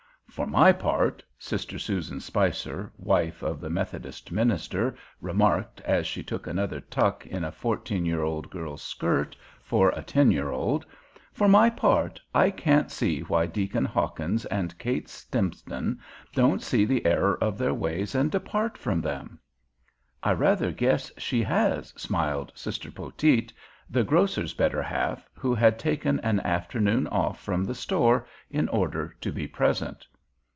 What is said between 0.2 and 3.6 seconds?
"For my part," Sister Susan Spicer, wife of